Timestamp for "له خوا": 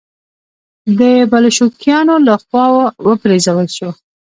2.27-2.65